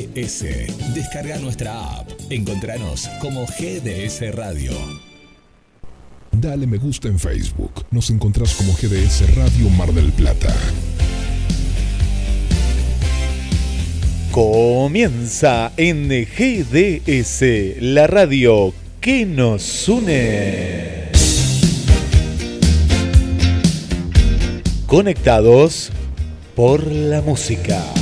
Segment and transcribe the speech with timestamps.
[0.00, 2.08] GDS, descarga nuestra app.
[2.30, 4.72] Encontranos como GDS Radio.
[6.32, 7.84] Dale me gusta en Facebook.
[7.90, 10.54] Nos encontrás como GDS Radio Mar del Plata.
[14.30, 18.72] Comienza en GDS, la radio
[19.02, 21.10] que nos une.
[24.86, 25.90] Conectados
[26.54, 27.99] por la música.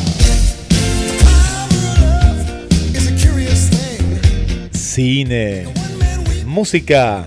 [4.98, 5.62] Cine,
[6.44, 7.24] música,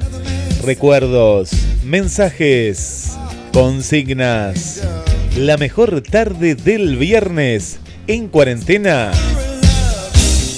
[0.62, 1.52] recuerdos,
[1.86, 3.14] mensajes,
[3.54, 4.86] consignas.
[5.38, 9.14] La mejor tarde del viernes en cuarentena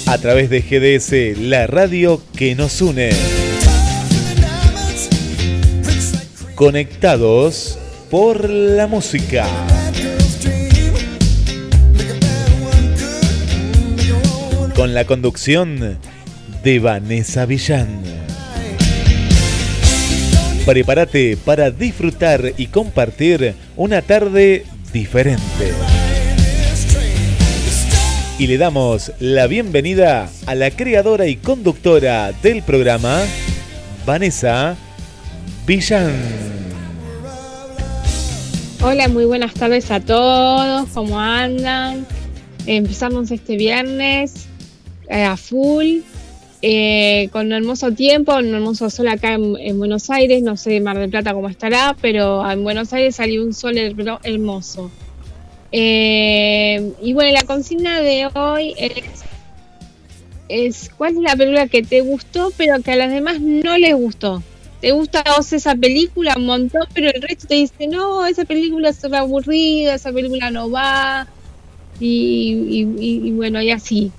[0.06, 3.10] a través de GDS, la radio que nos une.
[6.56, 7.78] Conectados
[8.10, 9.46] por la música.
[14.74, 15.96] Con la conducción
[16.64, 18.00] de Vanessa Villán.
[20.64, 25.74] Prepárate para disfrutar y compartir una tarde diferente.
[28.38, 33.20] Y le damos la bienvenida a la creadora y conductora del programa,
[34.06, 34.74] Vanessa
[35.66, 36.14] Villán.
[38.82, 42.06] Hola, muy buenas tardes a todos, ¿cómo andan?
[42.66, 44.46] Empezamos este viernes
[45.10, 46.00] eh, a full,
[46.66, 50.80] eh, con un hermoso tiempo, un hermoso sol acá en, en Buenos Aires, no sé
[50.80, 54.90] Mar del Plata cómo estará, pero en Buenos Aires salió un sol her- hermoso.
[55.72, 58.74] Eh, y bueno, la consigna de hoy
[60.48, 63.94] es, ¿cuál es la película que te gustó pero que a las demás no les
[63.94, 64.42] gustó?
[64.80, 68.44] ¿Te gusta a vos esa película un montón, pero el resto te dice, no, esa
[68.46, 71.26] película es aburrida, esa película no va?
[72.00, 72.86] Y-
[73.28, 74.10] y bueno, y así.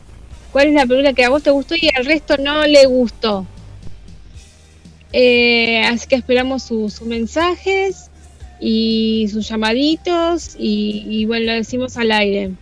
[0.56, 3.46] ¿Cuál es la película que a vos te gustó y al resto no le gustó?
[5.12, 8.10] Eh, así que esperamos sus mensajes
[8.62, 12.54] y sus llamaditos y, y bueno, lo decimos al aire.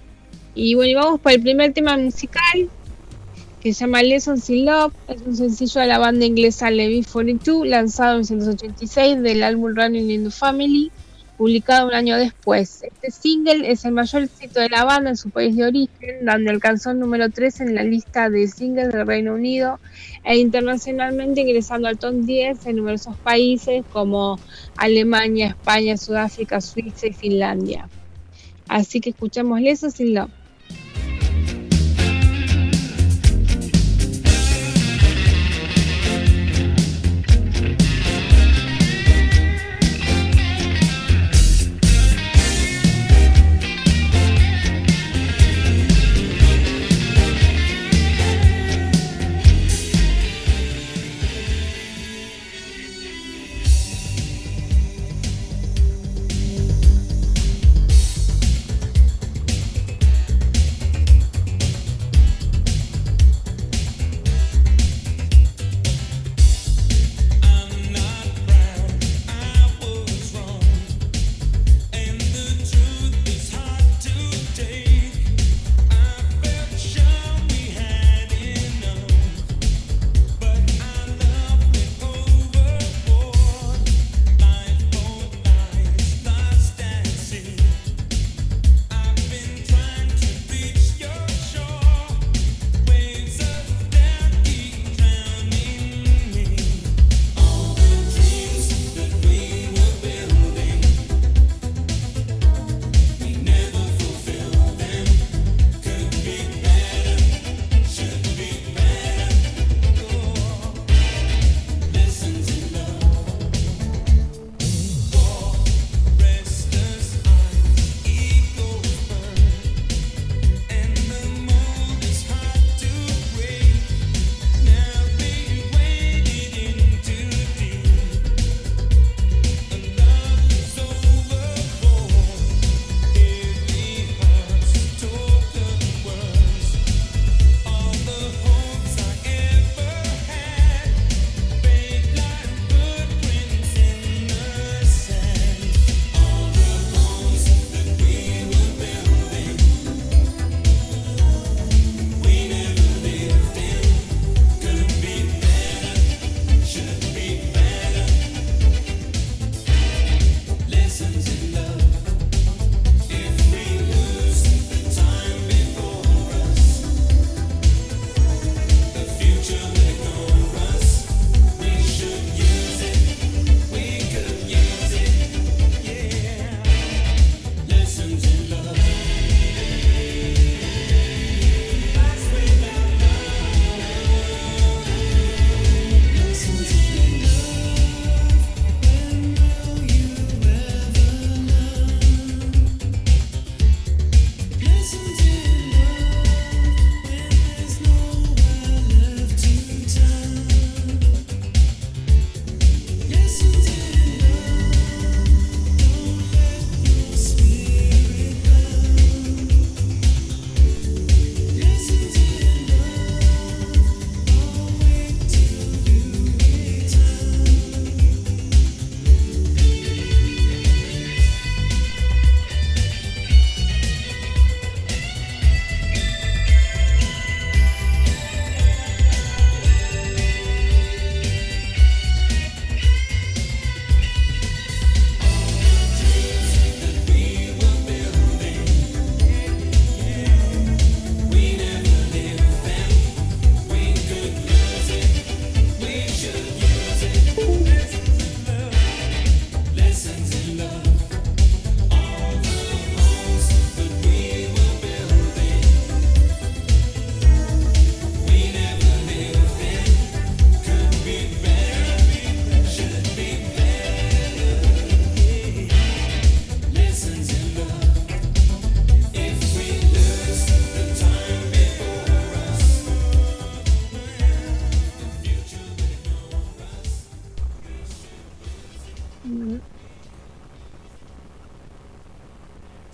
[0.56, 2.68] Y bueno, y vamos para el primer tema musical
[3.62, 4.94] que se llama Lessons in Love.
[5.08, 10.10] Es un sencillo de la banda inglesa Levi 42, lanzado en 1986 del álbum Running
[10.10, 10.92] in the Family,
[11.38, 12.84] publicado un año después.
[12.84, 16.52] Este single es el mayor éxito de la banda en su país de origen, donde
[16.52, 19.80] alcanzó el número 3 en la lista de singles del Reino Unido
[20.24, 24.40] e internacionalmente ingresando al top 10 en numerosos países como
[24.78, 27.90] Alemania, España, Sudáfrica, Suiza y Finlandia.
[28.68, 30.43] Así que escuchamos Lessons in Love.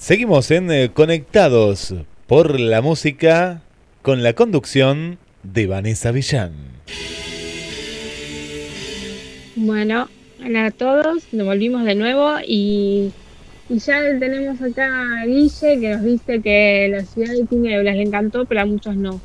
[0.09, 1.93] Seguimos en eh, Conectados
[2.25, 3.61] por la música
[4.01, 6.51] con la conducción de Vanessa Villán.
[9.55, 10.09] Bueno,
[10.43, 13.11] hola a todos, nos volvimos de nuevo y,
[13.69, 18.01] y ya tenemos acá a Guille que nos dice que la ciudad de tinieblas le
[18.01, 19.21] encantó, pero a muchos no.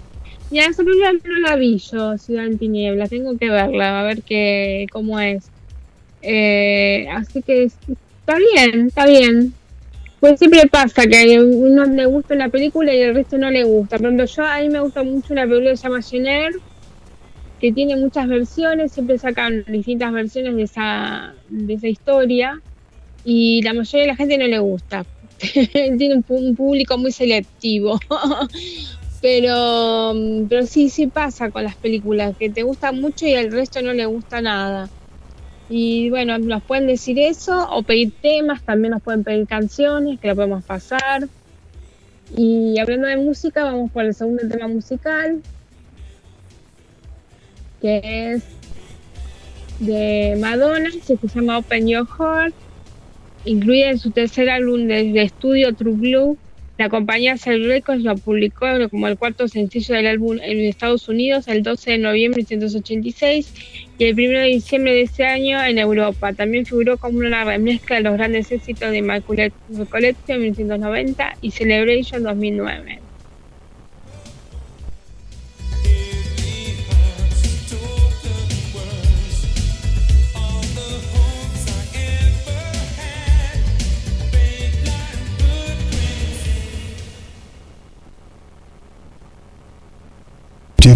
[0.51, 4.21] Ya esa película no la vi yo, Ciudad en Tinieblas, tengo que verla, a ver
[4.21, 5.45] qué, cómo es.
[6.21, 9.55] Eh, así que está bien, está bien.
[10.25, 13.63] Pues siempre pasa que a uno le gusta una película y el resto no le
[13.63, 13.99] gusta.
[13.99, 16.53] Por ejemplo, yo a mí me gusta mucho una película que se llama Jenner,
[17.61, 22.59] que tiene muchas versiones, siempre sacan distintas versiones de esa, de esa historia
[23.23, 25.05] y la mayoría de la gente no le gusta.
[25.53, 28.01] tiene un, un público muy selectivo.
[29.21, 30.15] pero,
[30.49, 33.93] pero sí, sí pasa con las películas, que te gusta mucho y al resto no
[33.93, 34.89] le gusta nada.
[35.69, 40.29] Y bueno, nos pueden decir eso o pedir temas, también nos pueden pedir canciones que
[40.29, 41.29] lo podemos pasar.
[42.37, 45.41] Y hablando de música, vamos por el segundo tema musical,
[47.81, 48.43] que es
[49.81, 52.55] de Madonna, se llama Open Your Heart,
[53.45, 56.39] incluida en su tercer álbum de, estudio True Blue.
[56.77, 61.47] La compañía Cell Records lo publicó como el cuarto sencillo del álbum en Estados Unidos
[61.47, 63.55] el 12 de noviembre de 1986
[63.97, 66.33] y el 1 de diciembre de ese año en Europa.
[66.33, 69.55] También figuró como una remezcla de los grandes éxitos de Immaculate
[69.89, 73.04] Collection 1990 y Celebration 2009.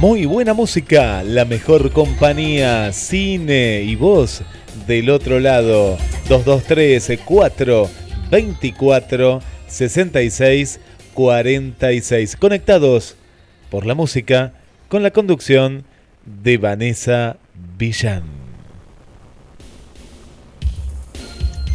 [0.00, 4.42] Muy buena música, la mejor compañía, cine y voz
[4.86, 5.98] del otro lado.
[6.28, 7.90] 223 4
[8.30, 10.80] 24 66
[11.14, 12.36] 46.
[12.36, 13.16] Conectados
[13.72, 14.52] por la música
[14.86, 15.82] con la conducción
[16.24, 17.36] de Vanessa
[17.76, 18.22] Villán.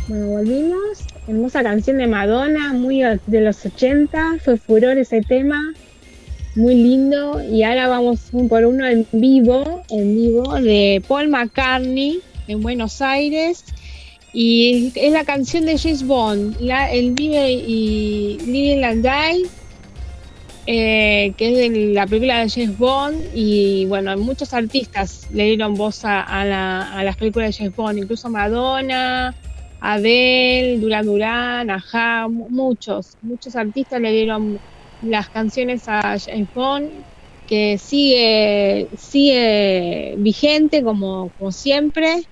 [0.08, 1.06] Bueno, volvimos.
[1.28, 4.38] Hermosa canción de Madonna, muy de los 80.
[4.42, 5.74] Fue furor ese tema.
[6.56, 7.42] Muy lindo.
[7.44, 13.66] Y ahora vamos por uno en vivo, en vivo, de Paul McCartney en Buenos Aires.
[14.34, 19.50] Y es la canción de James Bond, la, el Vive y Live and Die,
[20.66, 23.18] eh, que es de la película de James Bond.
[23.34, 28.30] Y bueno, muchos artistas le dieron voz a, a las películas de James Bond, incluso
[28.30, 29.36] Madonna,
[29.82, 34.60] Adele, Duran Duran, Aja, muchos, muchos artistas le dieron
[35.04, 36.90] las canciones a James Bond,
[37.48, 42.24] que sigue, sigue vigente como, como siempre.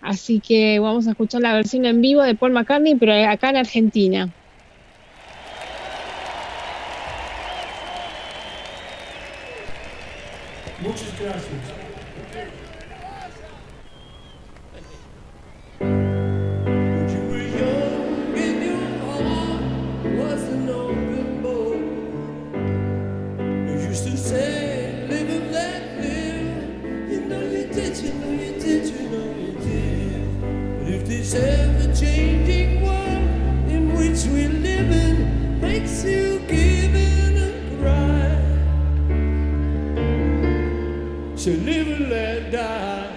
[0.00, 3.56] Así que vamos a escuchar la versión en vivo de Paul McCartney, pero acá en
[3.56, 4.28] Argentina.
[10.82, 11.73] Muchas gracias.
[24.24, 27.12] say, live living let live.
[27.12, 30.40] You know you did, you know you did, you know you did.
[30.78, 37.36] But if this ever changing world in which we live in makes you give in
[37.46, 38.38] and cry,
[41.36, 43.13] so live and let die.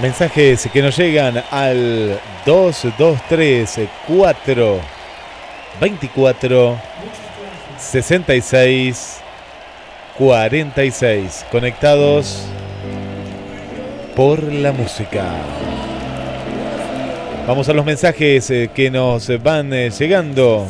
[0.00, 4.80] Mensajes que nos llegan al 223 4
[5.80, 6.78] 24
[7.78, 9.20] 66
[10.18, 11.46] 46.
[11.50, 12.44] Conectados
[14.16, 15.30] por la música.
[17.46, 20.68] Vamos a los mensajes eh, que nos van eh, llegando.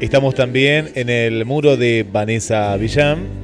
[0.00, 3.42] Estamos también en el muro de Vanessa Villán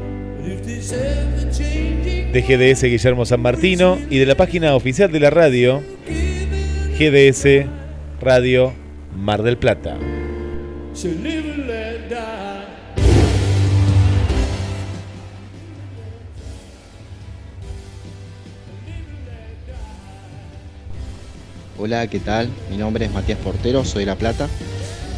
[2.32, 5.82] de GDS Guillermo San Martino y de la página oficial de la radio
[6.98, 7.66] GDS
[8.20, 8.74] Radio
[9.16, 9.96] Mar del Plata.
[21.80, 22.48] Hola, ¿qué tal?
[22.70, 24.48] Mi nombre es Matías Portero, soy de La Plata.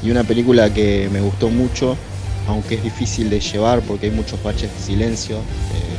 [0.03, 1.97] Y una película que me gustó mucho,
[2.47, 5.90] aunque es difícil de llevar porque hay muchos baches de silencio eh,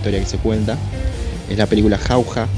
[0.00, 0.78] historia que se cuenta,
[1.50, 2.48] es la película Jauja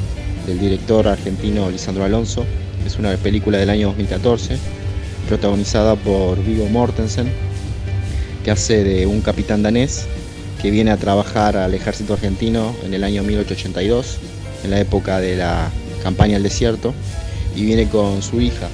[0.46, 2.46] del director argentino Lisandro Alonso.
[2.87, 4.57] Es una película del año 2014,
[5.26, 7.33] protagonizada por Vigo Mortensen,
[8.44, 10.07] que hace de un capitán danés
[10.61, 14.18] que viene a trabajar al ejército argentino en el año 1882,
[14.62, 15.68] en la época de la
[16.05, 16.94] campaña al desierto,
[17.57, 18.68] y viene con su hija.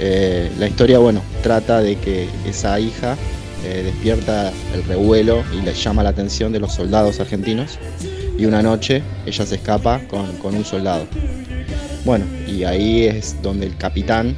[0.00, 3.18] Eh, la historia, bueno, trata de que esa hija
[3.64, 7.78] eh, despierta el revuelo y le llama la atención de los soldados argentinos,
[8.38, 11.06] y una noche ella se escapa con, un soldado.
[12.04, 14.34] Bueno, y ahí es donde el capitán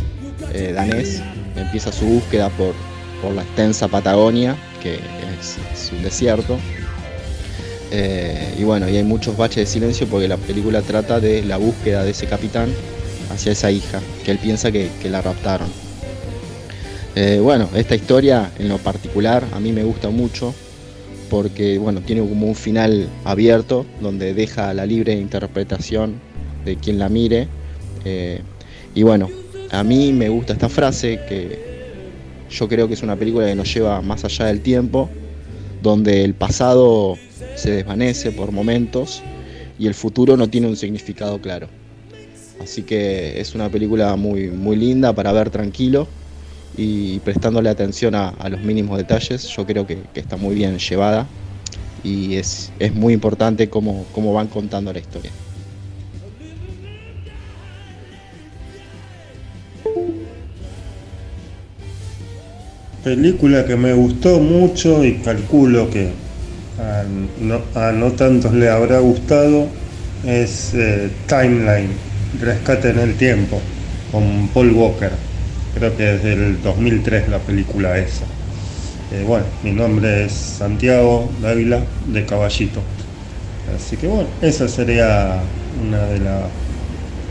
[0.53, 1.23] eh, danés
[1.57, 2.75] empieza su búsqueda por,
[3.23, 6.59] por la extensa Patagonia, que es, es un desierto,
[7.97, 11.59] eh, y bueno, y hay muchos baches de silencio porque la película trata de la
[11.59, 12.69] búsqueda de ese capitán
[13.31, 15.69] hacia esa hija, que él piensa que, la raptaron.
[17.17, 20.53] Eh, bueno, esta historia en lo particular a mí me gusta mucho
[21.31, 26.15] porque bueno, tiene como un final abierto donde deja la libre interpretación
[26.65, 27.47] de quien la mire.
[28.05, 28.41] Eh,
[28.97, 29.31] y bueno,
[29.71, 31.57] a mí me gusta esta frase que
[32.51, 35.09] yo creo que es una película que nos lleva más allá del tiempo,
[35.83, 37.17] donde el pasado
[37.55, 39.23] se desvanece por momentos
[39.79, 41.69] y el futuro no tiene un significado claro.
[42.61, 46.09] Así que es una película muy, muy linda para ver tranquilo
[46.77, 49.47] y prestándole atención a, los mínimos detalles.
[49.49, 51.27] Yo creo que, está muy bien llevada
[52.03, 55.31] y es, es muy importante cómo, cómo van contando la historia.
[63.03, 66.11] Película que me gustó mucho y calculo que
[67.75, 69.69] a no, tantos le habrá gustado
[70.25, 71.91] es eh, Timeline,
[72.41, 73.61] Rescate en el Tiempo,
[74.11, 75.13] con Paul Walker.
[75.75, 78.25] Creo que es del 2003 la película esa.
[79.13, 82.81] Eh, bueno, mi nombre es Santiago Dávila de Caballito.
[83.75, 85.41] Así que bueno, esa sería
[85.85, 86.45] una de las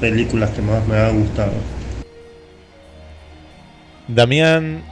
[0.01, 1.53] películas que más me ha gustado.
[4.08, 4.84] Damián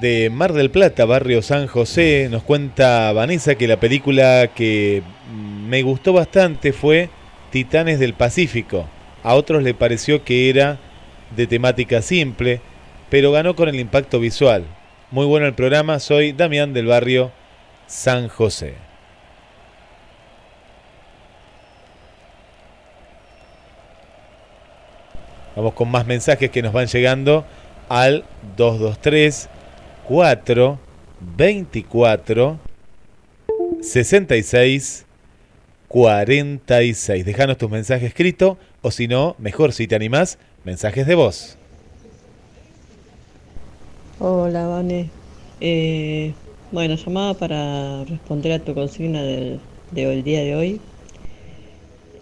[0.00, 5.02] de Mar del Plata, barrio San José, nos cuenta Vanessa que la película que
[5.68, 7.10] me gustó bastante fue
[7.50, 8.86] Titanes del Pacífico.
[9.22, 10.78] A otros le pareció que era
[11.34, 12.60] de temática simple,
[13.10, 14.64] pero ganó con el impacto visual.
[15.10, 17.32] Muy bueno el programa, soy Damián del barrio
[17.86, 18.74] San José.
[25.54, 27.46] Vamos con más mensajes que nos van llegando
[27.88, 28.24] al
[28.56, 29.48] 223
[30.06, 30.78] 4
[31.20, 32.58] 24
[33.80, 35.06] 66
[35.88, 37.24] 46.
[37.24, 41.56] Déjanos tu mensaje escrito o si no, mejor si te animás, mensajes de voz.
[44.18, 45.08] Hola, Vane.
[45.60, 46.34] Eh,
[46.72, 49.60] bueno, llamaba para responder a tu consigna del,
[49.92, 50.80] de día de hoy.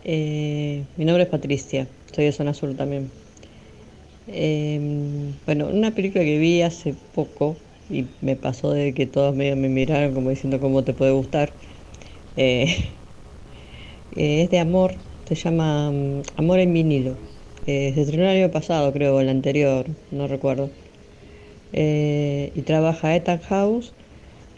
[0.04, 3.10] Eh, mi nombre es Patricia, soy de Zona Sur también.
[4.28, 4.78] Eh,
[5.46, 7.56] bueno, una película que vi hace poco,
[7.88, 11.50] y me pasó de que todos me, me miraron como diciendo cómo te puede gustar.
[14.16, 14.94] Eh, es de amor,
[15.26, 17.33] se llama mm, Amor en vinilo.
[17.66, 20.70] Eh, se estrenó el año pasado, creo, el anterior, no recuerdo.
[21.72, 23.92] y trabaja Ethan House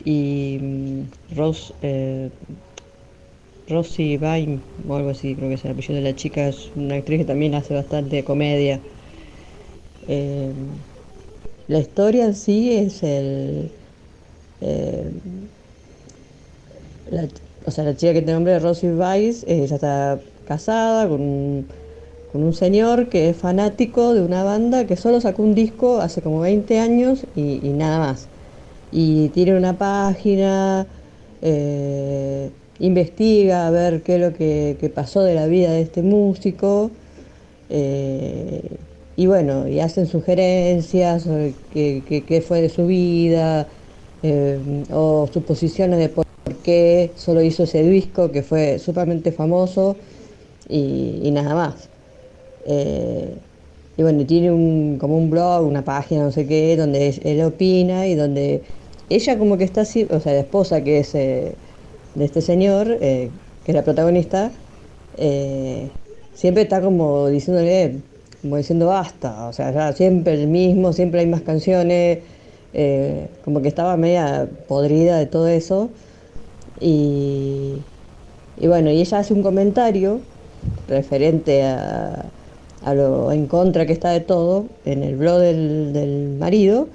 [0.04, 1.02] y mm,
[1.36, 1.72] Rose,
[3.68, 6.96] Rosie Vine, o algo así, creo que es el apellido de la chica, es una
[6.96, 8.80] actriz que también hace bastante comedia.
[11.68, 13.70] La historia en sí es el.
[14.60, 15.10] Eh,
[17.64, 21.66] o sea, la chica que tiene nombre Rosie Weiss, ella está casada con un,
[22.36, 26.20] con un señor que es fanático de una banda que solo sacó un disco hace
[26.20, 28.28] como 20 años y, nada más.
[28.92, 30.86] Y tiene una página,
[31.40, 36.90] eh, investiga a ver qué es lo que, pasó de la vida de este músico.
[37.70, 38.60] Eh,
[39.16, 43.66] y bueno, y hacen sugerencias sobre qué, fue de su vida,
[44.22, 44.58] eh,
[44.92, 46.26] o suposiciones de por
[46.62, 49.96] qué solo hizo ese disco que fue sumamente famoso
[50.68, 51.95] y, nada más.
[52.66, 53.34] Eh,
[53.96, 58.06] y bueno, tiene un, como un blog, una página, no sé qué, donde él opina
[58.06, 58.62] y donde
[59.08, 61.54] ella como que está así, o sea, la esposa que es eh,
[62.14, 63.30] de este señor, que
[63.66, 64.50] es la protagonista,
[66.34, 68.00] siempre está como diciéndole
[68.46, 72.18] como diciendo basta, o sea, ya siempre el mismo, siempre hay más canciones,
[72.72, 75.90] eh, como que estaba media podrida de todo eso.
[76.78, 77.76] Y,
[78.58, 80.20] y bueno, y ella hace un comentario
[80.88, 82.26] referente a,
[82.86, 86.86] a lo en contra que está de todo en el blog del, del marido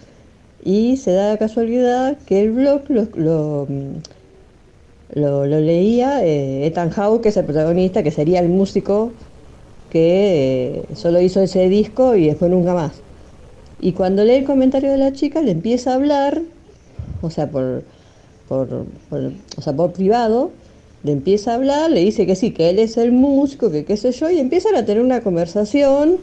[0.63, 3.67] y se da la casualidad que el blog lo, lo,
[5.13, 9.11] lo- leía eh, Ethan Hawke, que es el protagonista, que sería el músico
[9.89, 12.93] que eh, solo hizo ese disco y después nunca más.
[13.81, 16.41] Y cuando lee el comentario de la chica, le empieza a hablar,
[17.21, 17.83] o sea, por,
[18.47, 18.85] por-
[19.57, 20.51] o sea, por privado,
[21.03, 23.97] le empieza a hablar, le dice que sí, que él es el músico, que qué
[23.97, 26.17] sé yo, y empiezan a tener una conversación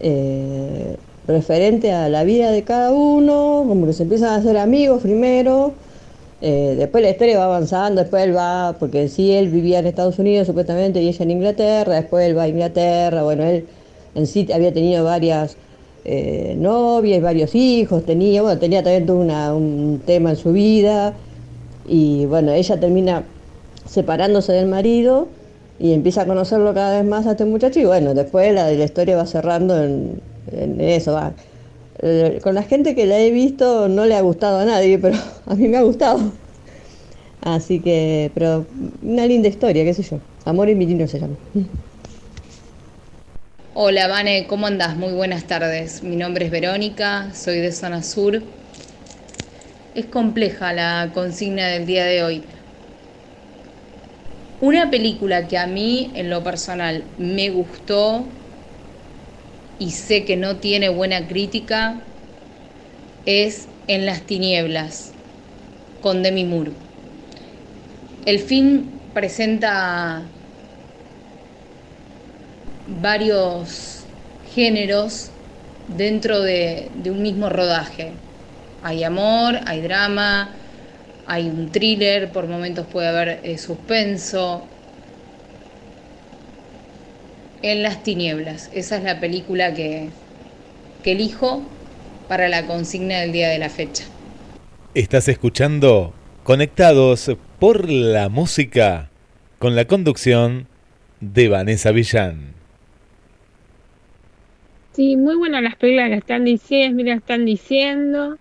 [0.00, 5.02] eh, referente a la vida de cada uno, como que se empiezan a hacer amigos
[5.02, 5.72] primero,
[6.40, 10.18] eh, después la historia va avanzando, después él va, porque sí, él vivía en Estados
[10.18, 13.64] Unidos supuestamente y ella en Inglaterra, después él va a Inglaterra, bueno, él
[14.14, 15.56] en sí había tenido varias
[16.04, 21.14] eh, novias, varios hijos, tenía, bueno, tenía también una- un tema en su vida
[21.88, 23.24] y bueno, ella termina
[23.88, 25.28] separándose del marido
[25.78, 28.84] y empieza a conocerlo cada vez más a este muchacho y bueno, después la, la
[28.84, 30.20] historia va cerrando en,
[30.80, 31.32] eso, va.
[32.02, 35.16] Eh, con la gente que la he visto no le ha gustado a nadie, pero
[35.46, 36.20] a mí me ha gustado.
[37.42, 38.66] Así que, pero
[39.02, 40.18] una linda historia, qué sé yo.
[40.44, 41.36] Amor y Mirino se llama.
[43.74, 44.96] Hola, Vane, ¿cómo andás?
[44.96, 46.02] Muy buenas tardes.
[46.02, 48.42] Mi nombre es Verónica, soy de Zona Sur.
[49.94, 52.44] Es compleja la consigna del día de hoy.
[54.60, 58.26] Una película que a mí, en lo personal, me gustó
[59.78, 62.02] y sé que no tiene buena crítica
[63.26, 65.12] es En las tinieblas,
[66.00, 66.72] con Demi Moore.
[68.24, 70.24] El film presenta
[72.86, 74.04] varios
[74.54, 75.30] géneros
[75.86, 78.12] dentro de, de un mismo rodaje.
[78.82, 80.56] Hay amor, hay drama,
[81.26, 84.66] hay un thriller, por momentos puede haber eh, suspenso.
[87.62, 90.10] En las tinieblas, esa es la película que,
[91.02, 91.62] que elijo
[92.28, 94.04] para la consigna del día de la fecha.
[94.94, 96.12] Estás escuchando
[96.46, 99.10] Conectados por la música
[99.58, 100.68] con la conducción
[101.20, 102.54] de Vanessa Villán.
[104.92, 108.38] Sí, muy buenas las películas que están diciendo, mira, están diciendo.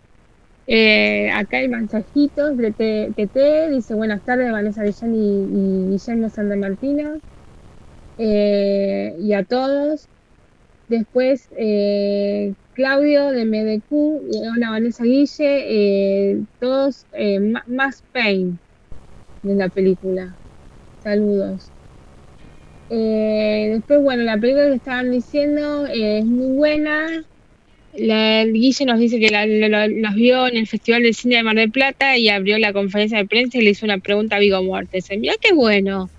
[0.68, 7.20] Eh, acá hay mensajitos de TT, dice buenas tardes Vanessa Villán y, Guillermo Santa Martina.
[8.18, 10.08] Eh, y a todos.
[10.88, 13.92] Después eh, Claudio de MDQ,
[14.56, 17.06] hola Vanessa Guille, todos
[17.68, 18.60] más Pain
[19.44, 20.36] de la película.
[21.04, 21.72] Saludos.
[22.90, 27.26] Después, bueno, la película que estaban diciendo es muy buena.
[27.98, 31.38] La, Guille nos dice que la, la- la- los vio en el Festival de Cine
[31.38, 34.36] de Mar del Plata y abrió la conferencia de prensa y le hizo una pregunta
[34.36, 35.22] a Vigo Mortensen.
[35.42, 36.10] Qué bueno,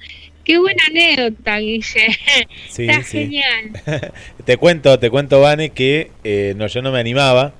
[0.44, 1.82] qué buena anécdota, Guille.
[2.68, 3.18] Sí, Está sí.
[3.18, 3.70] genial.
[4.44, 7.52] Te cuento, te cuento, Vane, que eh, no, yo no me animaba,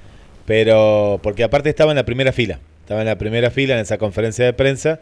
[0.47, 2.61] pero porque aparte estaba en la primera fila.
[2.83, 5.01] Estaba en la primera fila en esa conferencia de prensa.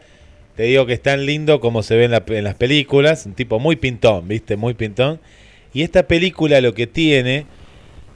[0.55, 3.25] Te digo que es tan lindo como se ve en, la- en las películas.
[3.25, 4.55] Un tipo muy pintón, ¿viste?
[4.55, 5.19] Muy pintón.
[5.73, 7.45] Y esta película lo que tiene,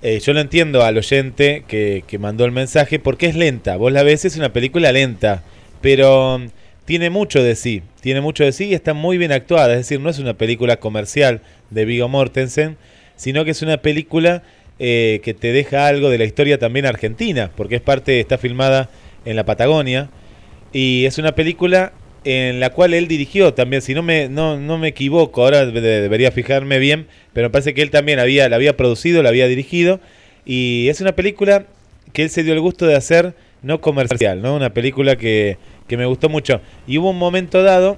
[0.01, 3.75] eh, yo lo entiendo al oyente que, que mandó el mensaje, porque es lenta.
[3.77, 5.43] Vos la ves, es una película lenta,
[5.81, 6.47] pero mm,
[6.85, 7.83] tiene mucho de sí.
[8.01, 9.73] Tiene mucho de sí y está muy bien actuada.
[9.73, 12.77] Es decir, no es una película comercial de Vigo Mortensen,
[13.15, 14.43] sino que es una película
[14.79, 18.89] eh, que te deja algo de la historia también argentina, porque es parte, está filmada
[19.25, 20.09] en la Patagonia.
[20.71, 21.91] Y es una película
[22.23, 25.81] en la cual él dirigió también, si no me, no, no me equivoco, ahora de-
[25.81, 29.47] debería fijarme bien, pero me parece que él también había, la había producido, la había
[29.47, 29.99] dirigido,
[30.45, 31.65] y es una película
[32.13, 34.55] que él se dio el gusto de hacer no comercial, ¿no?
[34.55, 36.61] Una película que, que me gustó mucho.
[36.87, 37.97] Y hubo un momento dado,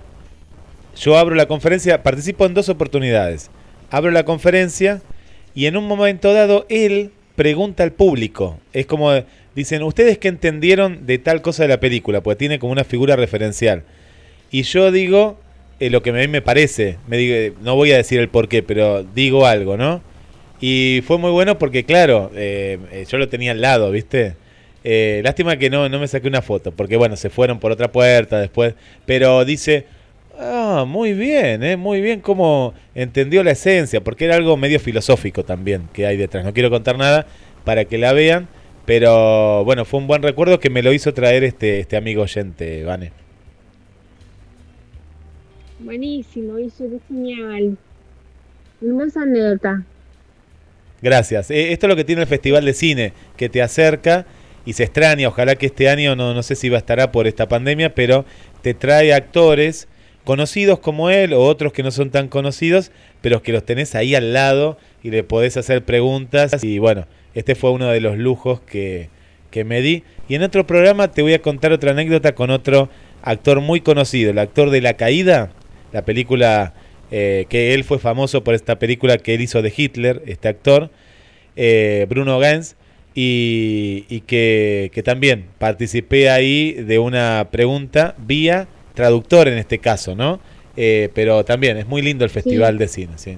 [1.00, 3.50] yo abro la conferencia, participo en dos oportunidades.
[3.90, 5.02] Abro la conferencia
[5.56, 8.60] y en un momento dado él pregunta al público.
[8.74, 9.12] Es como,
[9.56, 12.22] dicen, ¿ustedes qué entendieron de tal cosa de la película?
[12.22, 13.84] Porque tiene como una figura referencial.
[14.52, 15.40] Y yo digo
[15.80, 16.98] eh, lo que a mí me parece.
[17.08, 20.02] Me digo, no voy a decir el por qué, pero digo algo, ¿no?
[20.62, 24.36] Y fue muy bueno porque, claro, eh, eh, yo lo tenía al lado, ¿viste?
[24.84, 27.92] Eh, lástima que no, no me saqué una foto, porque bueno, se fueron por otra
[27.92, 28.76] puerta después.
[29.06, 29.86] Pero dice,
[30.40, 31.78] ah, muy bien, ¿eh?
[31.78, 36.46] muy bien cómo entendió la esencia, porque era algo medio filosófico también que hay detrás.
[36.46, 37.26] No quiero contar nada
[37.64, 38.48] para que la vean,
[38.86, 42.84] pero bueno, fue un buen recuerdo que me lo hizo traer este, este amigo oyente,
[42.84, 43.21] Vane.
[45.84, 47.78] Buenísimo, Guille, qué genial.
[48.82, 49.84] Hermosa anécdota.
[51.02, 51.50] Gracias.
[51.50, 54.26] Eh, esto es lo que tiene el Festival de Cine, que te acerca
[54.64, 55.28] y se extraña.
[55.28, 58.26] Ojalá que este año, no, no sé si estar por esta pandemia, pero
[58.62, 59.88] te trae actores
[60.24, 62.92] conocidos como él o otros que no son tan conocidos,
[63.22, 66.64] pero que los tenés ahí al lado y le podés hacer preguntas.
[66.64, 69.10] Y bueno, este fue uno de los lujos que,
[69.50, 70.04] que me di.
[70.30, 72.90] Y en otro programa te voy a contar otra anécdota con otro
[73.24, 75.52] actor muy conocido, el actor de La Caída,
[75.92, 76.74] la película
[77.12, 80.90] eh, que él fue famoso por esta película que él hizo de Hitler, este actor,
[81.56, 82.76] eh, Bruno Gans,
[83.14, 90.16] y, y que, que, también participé ahí de una pregunta vía traductor en este caso,
[90.16, 90.40] ¿no?
[90.78, 92.80] Eh, pero también es muy lindo el Festival Sí.
[92.80, 93.38] de Cine, sí.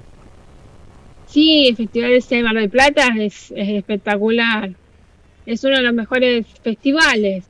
[1.26, 4.70] Sí, el Festival de Cine de Mar del Plata es, es espectacular.
[5.46, 7.44] Es uno de los mejores festivales.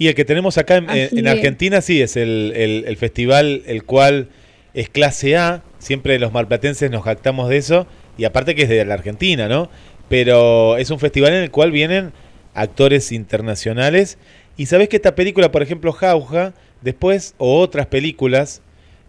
[0.00, 0.88] Y el que tenemos acá en.
[1.28, 4.28] Argentina, sí, es el, el- el festival el cual
[4.72, 5.62] es clase A.
[5.78, 7.86] Siempre los marplatenses nos jactamos de eso.
[8.16, 9.68] Y aparte que es de la Argentina, ¿no?
[10.08, 12.12] Pero es un festival en el cual vienen
[12.54, 14.16] actores internacionales.
[14.56, 18.62] Y sabes que esta película, por ejemplo, Jauja, después, o otras películas,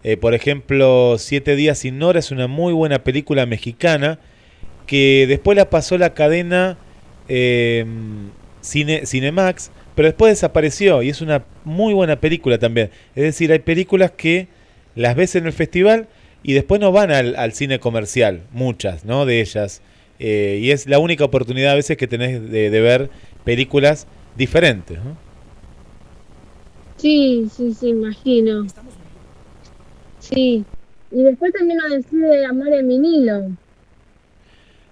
[0.04, 4.18] eh, por ejemplo, Siete días sin Nora es una muy buena película mexicana
[4.86, 6.76] que después la pasó la cadena
[7.28, 7.86] eh,
[8.60, 12.90] Cine, Cinemax, pero después desapareció y es una muy buena película también.
[13.14, 14.48] Es decir, hay películas que
[14.94, 16.08] las ves en el festival
[16.42, 19.26] y después no van al, al cine comercial, muchas, ¿no?
[19.26, 19.82] De ellas.
[20.18, 23.10] Eh, y es la única oportunidad a veces que tenés de, de ver
[23.44, 25.16] películas diferentes, ¿no?
[26.96, 28.66] Sí, sí, sí, imagino.
[30.20, 30.64] Sí.
[31.10, 33.50] Y después también lo decide Amor en vinilo.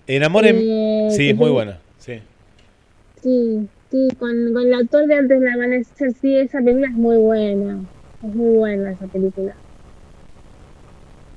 [0.06, 0.56] En Amor en...
[0.58, 1.78] Eh, Sí, es muy buena.
[1.98, 2.20] Sí.
[3.22, 7.16] Sí, sí, con, con el actor de Antes del Amanecer, sí, esa película es muy
[7.16, 7.80] buena.
[8.22, 9.54] Es muy buena esa película.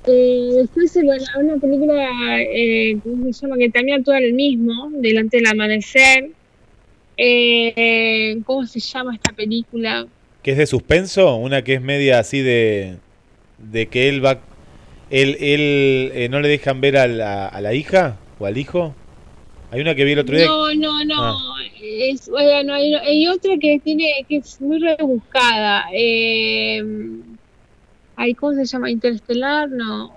[0.06, 3.58] Eh, después, bueno, una película, eh, ¿cómo se llama?
[3.58, 6.30] Que también actúa el mismo, Delante del Amanecer.
[7.16, 10.08] Eh, ¿Cómo se llama esta película?
[10.44, 12.98] que es de suspenso, una que es media así de,
[13.58, 14.42] de que él va,
[15.10, 18.94] él, él eh, no le dejan ver a la, a la hija o al hijo.
[19.74, 20.46] Hay una que vi el otro día.
[20.46, 21.16] No, no, no.
[21.18, 21.56] Ah.
[21.82, 25.86] Es, bueno, hay, hay otra que tiene que es muy rebuscada.
[25.92, 26.84] Eh,
[28.16, 28.92] ay, ¿Cómo se llama?
[28.92, 30.16] Interestelar, no.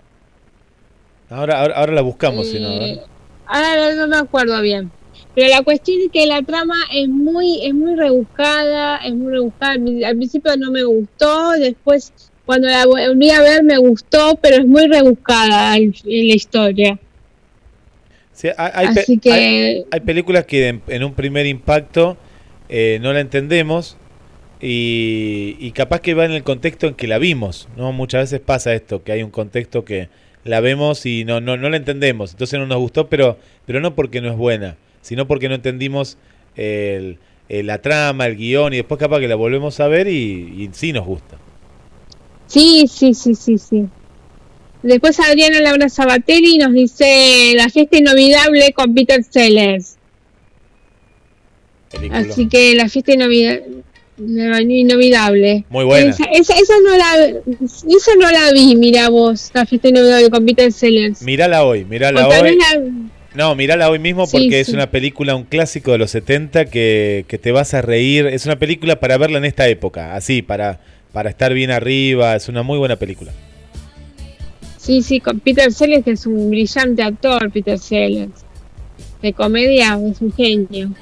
[1.31, 2.69] Ahora, ahora, ahora la buscamos, si no.
[2.69, 3.01] Eh,
[3.47, 4.91] ahora no me acuerdo bien.
[5.35, 9.73] Pero la cuestión es que la trama es muy, es muy rebuscada, es muy rebuscada.
[9.73, 12.13] Al pri- al principio no me gustó, después
[12.45, 16.99] cuando la volví a ver me gustó, pero es muy rebuscada el- la historia.
[18.37, 22.19] Sí, hay, hay Así que hay- hay películas que en, en un primer impacto
[22.69, 23.97] eh, no la entendemos
[24.61, 27.93] y, y capaz que va en el contexto en que la vimos, ¿no?
[27.93, 30.11] Muchas veces pasa esto, que hay un contexto que
[30.45, 33.95] la vemos y no, no, no la entendemos, entonces no nos gustó, pero, pero no
[33.95, 36.19] porque no es buena, sino porque no entendimos
[36.57, 37.17] el-
[37.49, 40.13] el- la trama, el guion y después capaz que la volvemos a ver y,
[40.63, 41.39] y sí nos gusta.
[42.47, 43.87] sí, sí, sí, sí, sí.
[44.83, 49.97] Después Adriana Laura Sabatelli nos dice La fiesta inolvidable con Peter Sellers.
[51.91, 52.19] Película.
[52.21, 53.61] Así que la fiesta inolvida-
[54.19, 55.65] inolvidable.
[55.71, 56.11] Muy buena.
[56.11, 60.45] Esa, esa, esa no la, esa no la vi, mira vos, la fiesta inolvidable con
[60.47, 61.23] Peter Sellers.
[61.23, 61.85] Mirala hoy,
[62.29, 62.57] tal hoy.
[62.57, 62.83] la-
[63.35, 64.73] No, mirala hoy mismo Sí, porque es sí.
[64.75, 68.27] una película, un clásico de los 70 que, que te vas a reír.
[68.27, 70.81] Es una película para verla en esta época, así, para,
[71.13, 72.35] para estar bien arriba.
[72.37, 73.33] Es una muy buena película.
[74.87, 78.45] Sí, sí, Peter Sellers, que es un brillante actor, Peter Sellers.
[79.21, 80.93] De comedia, es un genio.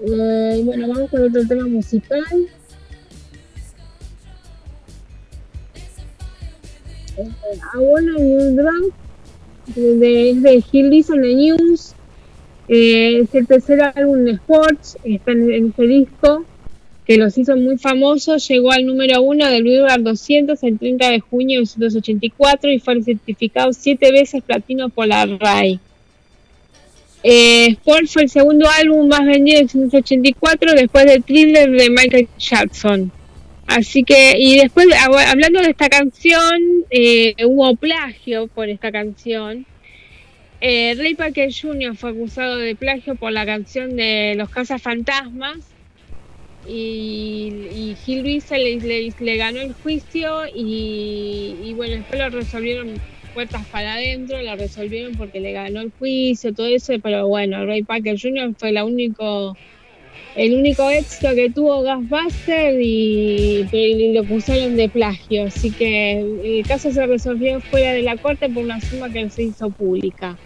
[0.00, 2.48] Eh, bueno, vamos con otro tema musical.
[7.16, 7.30] Eh,
[7.74, 8.94] I New Drunk,
[9.76, 11.94] de, de, Gil Dizon de News.
[12.66, 16.44] Eh, es el tercer álbum de Sports, está en, en ese disco
[17.06, 21.20] que los hizo muy famosos, llegó al número uno del Billboard 200 el 30 de
[21.20, 25.78] junio de 1984 y fue certificado siete veces platino por la RAI.
[27.22, 32.28] Eh, Sport fue el segundo álbum más vendido en 1984 después del thriller de Michael
[32.38, 33.10] Jackson.
[33.66, 39.64] Así que, y después, hab- hablando de esta canción, eh, hubo plagio por esta canción.
[40.60, 41.96] Eh, Ray Parker Jr.
[41.96, 45.58] fue acusado de plagio por la canción de Los Cazafantasmas
[46.68, 52.94] y, y Gil Luis le, ganó el juicio y, y, bueno, después lo resolvieron
[53.34, 57.82] puertas para adentro, lo resolvieron porque le ganó el juicio, todo eso, pero bueno, Ray
[57.82, 58.54] Packer Jr.
[58.56, 59.56] fue la único,
[60.36, 66.20] el único éxito que tuvo Gasbuster y, y, lo acusaron de plagio, así que
[66.58, 70.38] el caso se resolvió fuera de la corte por una suma que se hizo pública.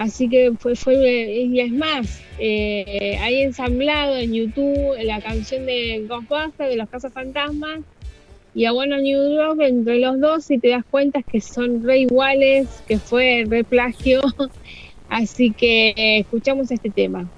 [0.00, 6.06] Así que fue, fue y es más, eh, hay ensamblado en YouTube la canción de
[6.08, 7.80] Ghostbusters, de los Casas Fantasmas,
[8.54, 11.98] y a Bueno New Rock entre los dos, si te das cuenta que son re
[11.98, 14.22] iguales, que fue re plagio.
[15.10, 17.28] Así que eh, escuchamos este tema.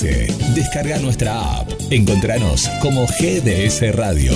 [0.00, 1.68] Descarga nuestra app.
[1.90, 4.32] Encontranos como GDS Radio.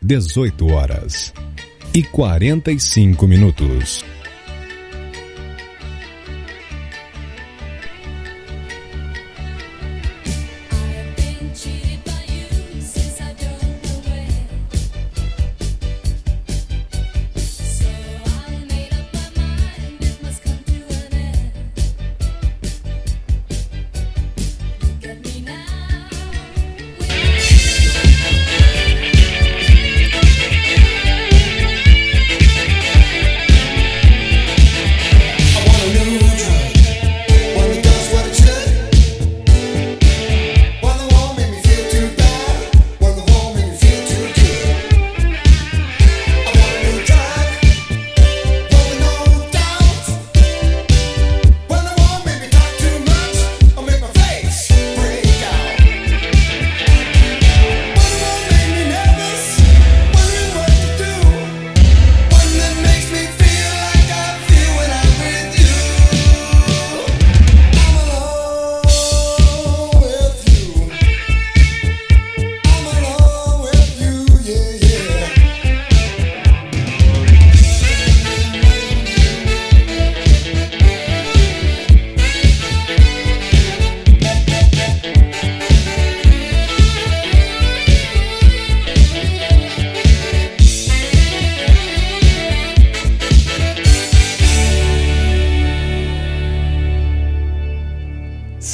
[0.00, 1.34] 18 horas
[1.92, 4.04] y 45 minutos.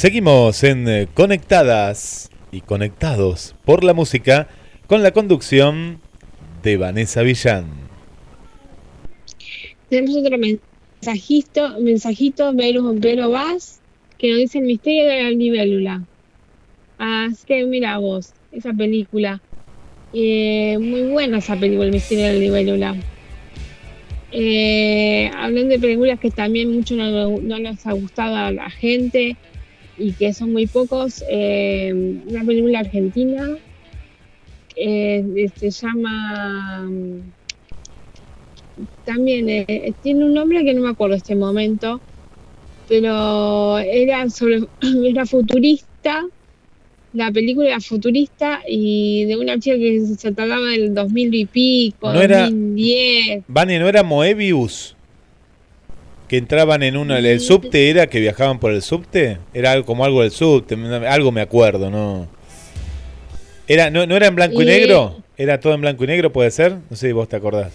[0.01, 4.47] Seguimos en eh, Conectadas y Conectados por la Música
[4.87, 6.01] con la conducción
[6.63, 7.67] de Vanessa Villán.
[9.91, 12.99] Tenemos otro mensajito, mensajito Velus
[13.29, 13.79] Vaz,
[14.17, 16.03] que nos dice el misterio de la libélula.
[16.97, 19.39] Así ah, que mira vos, esa película.
[20.13, 22.95] Eh, muy buena esa película, el misterio de la libélula.
[24.31, 29.37] Eh, hablando de películas que también mucho no, no nos ha gustado a la gente
[30.01, 33.47] y que son muy pocos, eh, una película argentina
[34.75, 36.89] eh, se llama
[39.05, 42.01] también eh, tiene un nombre que no me acuerdo este momento
[42.87, 44.61] pero era sobre
[45.09, 46.25] era futurista
[47.13, 52.11] la película era futurista y de una chica que se trataba del 2000 y pico
[52.13, 54.95] No era- 2010 Vane, ¿no era Moebius?
[56.31, 60.05] Que entraban en uno, el subte era que viajaban por el subte, era algo- como
[60.05, 60.75] algo del subte,
[61.09, 62.25] algo me acuerdo, ¿no?
[63.67, 65.21] Era, no, ¿No era en blanco y Y- negro?
[65.37, 66.77] ¿Era todo en blanco y negro, puede ser?
[66.89, 67.73] No sé si vos te acordás.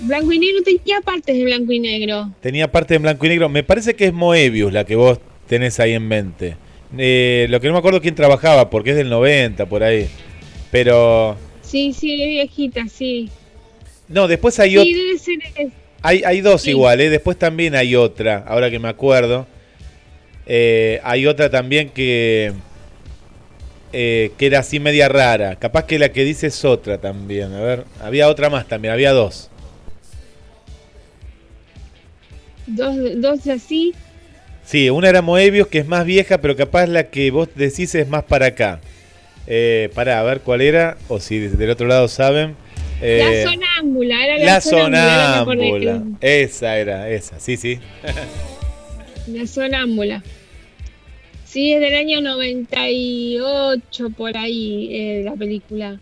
[0.00, 3.48] blanco y negro tenía partes de blanco y negro Tenía parte en blanco y negro.
[3.48, 5.18] Me parece que es Moebius la que vos
[5.48, 6.56] tenés ahí en mente.
[6.98, 10.08] Eh, lo que no me acuerdo quién trabajaba, porque es del 90, por ahí.
[10.70, 11.38] Pero...
[11.62, 13.30] sí sí es viejita sí
[14.08, 15.72] No, después hay, sí ot- debe ser es-
[16.04, 16.70] hay, hay dos Sí.
[16.70, 17.10] igual, ¿eh?
[17.10, 19.48] Después también hay otra, ahora que me acuerdo.
[20.46, 22.52] Eh, hay otra también que...
[23.92, 25.56] eh, que era así media rara.
[25.56, 27.52] Capaz que la que dice es otra también.
[27.54, 29.50] A ver, había otra más también, había dos.
[32.66, 33.94] dos, dos así
[34.64, 38.08] Sí, una era Moebius, que es más vieja, pero capaz la que vos decís es
[38.08, 38.80] más para acá.
[39.46, 42.56] Eh, para a ver cuál era, o si del otro lado saben.
[43.06, 46.02] Eh, la sonámbula era la, la sonámbula, sonámbula.
[46.22, 47.78] Esa era, esa, sí, sí.
[49.26, 50.22] La sonámbula.
[51.44, 56.00] Sí, es del año 98 por ahí eh, la película.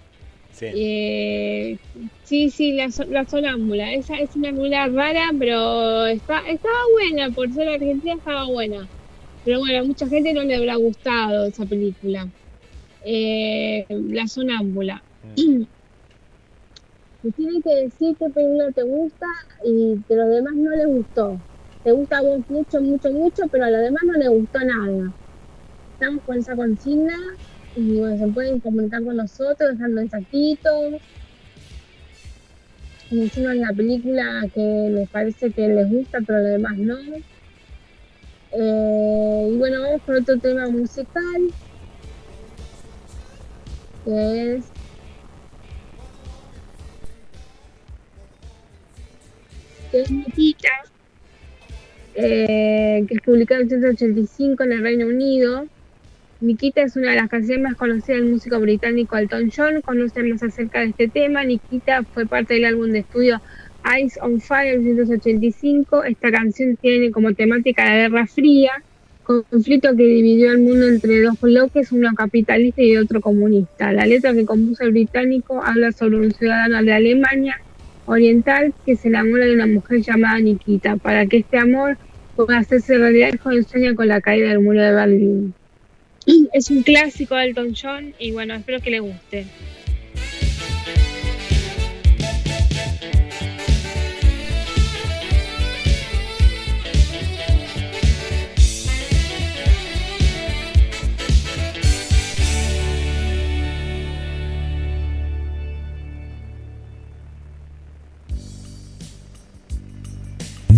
[0.53, 0.67] Sí.
[0.73, 1.77] Eh,
[2.23, 3.93] sí, sí, la, la sonámbula.
[3.93, 8.87] Esa es una película rara, pero está, estaba buena, por ser argentina estaba buena.
[9.45, 12.29] Pero bueno, a mucha gente no le habrá gustado esa película.
[13.05, 15.03] Eh, la sonámbula.
[17.23, 19.27] Te tiene que decir qué película te gusta
[19.65, 21.41] y que los demás no les gustó.
[21.85, 25.13] Te gusta a vos mucho, mucho, mucho, pero a los demás no les gustó nada.
[25.93, 27.17] Estamos con esa consigna
[27.77, 31.01] y bueno, se pueden comunicar con nosotros, dejar mensajitos.
[33.13, 36.99] Mencionan la película que les parece que les gusta, pero a los demás no.
[38.53, 41.53] Eh, y bueno, vamos con otro tema musical.
[44.05, 44.65] Que es
[49.93, 50.71] que es Nikita,
[52.15, 55.67] eh, que es publicado en 1985 en el Reino Unido.
[56.41, 59.83] Nikita es una de las canciones más conocidas del músico británico Elton John.
[59.83, 61.45] Conocen más acerca de este tema.
[61.45, 63.41] Nikita fue parte del álbum de estudio
[63.85, 66.05] Eyes on Fire en 1985.
[66.05, 68.73] Esta canción tiene como temática la Guerra Fría,
[69.23, 73.93] conflicto que dividió el mundo entre dos bloques, uno capitalista y otro comunista.
[73.93, 77.61] La letra que compuso el británico habla sobre un ciudadano de Alemania
[78.07, 80.97] oriental que se enamora de una mujer llamada Nikita.
[80.97, 81.97] Para que este amor
[82.37, 85.55] pueda hacerse realidad, el joven sueña con la caída del muro de Berlín.
[86.53, 89.47] Es un clásico de Elton John y bueno, espero que le guste.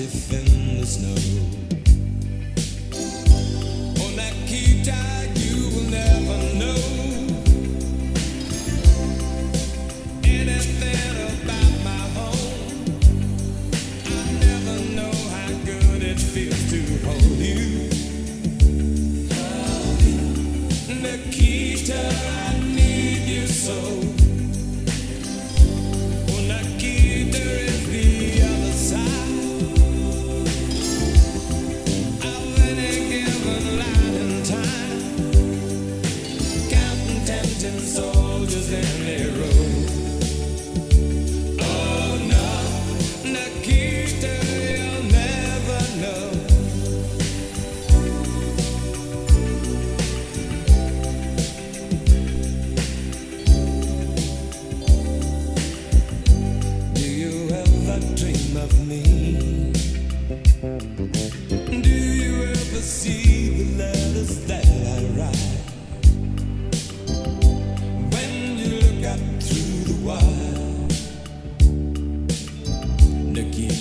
[0.00, 1.29] A in the snow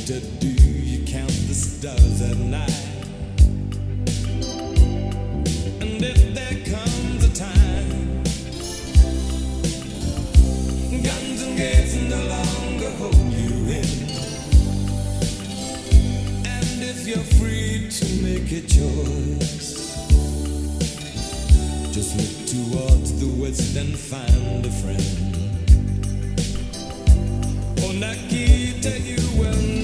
[0.10, 2.86] Nikita, do you count the stars at night?
[5.82, 8.24] And if there comes a time,
[11.04, 13.90] guns and gates no longer hold you in.
[16.48, 19.94] And if you're free to make a choice,
[21.94, 22.36] just look
[23.20, 25.30] the west and find a friend.
[28.00, 29.79] Nikita, you will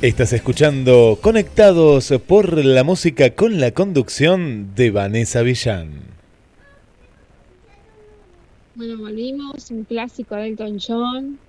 [0.00, 5.90] Estás escuchando Conectados por la música con la conducción de Vanessa Villán.
[8.76, 11.40] Bueno, volvimos, un clásico de Elton John,